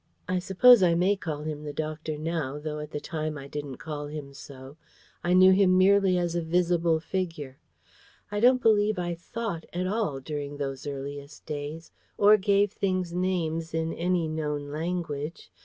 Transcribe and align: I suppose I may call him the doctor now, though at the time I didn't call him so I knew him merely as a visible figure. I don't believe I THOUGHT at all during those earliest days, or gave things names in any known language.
I 0.27 0.39
suppose 0.39 0.81
I 0.81 0.95
may 0.95 1.15
call 1.15 1.43
him 1.43 1.63
the 1.63 1.73
doctor 1.73 2.17
now, 2.17 2.57
though 2.57 2.79
at 2.79 2.89
the 2.89 2.99
time 2.99 3.37
I 3.37 3.47
didn't 3.47 3.77
call 3.77 4.07
him 4.07 4.33
so 4.33 4.77
I 5.23 5.33
knew 5.33 5.51
him 5.51 5.77
merely 5.77 6.17
as 6.17 6.33
a 6.33 6.41
visible 6.41 6.99
figure. 6.99 7.59
I 8.31 8.39
don't 8.39 8.63
believe 8.63 8.97
I 8.97 9.13
THOUGHT 9.13 9.67
at 9.73 9.85
all 9.85 10.19
during 10.19 10.57
those 10.57 10.87
earliest 10.87 11.45
days, 11.45 11.91
or 12.17 12.35
gave 12.37 12.71
things 12.71 13.13
names 13.13 13.75
in 13.75 13.93
any 13.93 14.27
known 14.27 14.71
language. 14.71 15.51